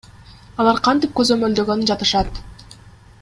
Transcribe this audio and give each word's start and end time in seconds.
Алар 0.63 0.79
кантип 0.87 1.13
көзөмөлдөгөнү 1.19 1.87
жатышат? 1.91 2.41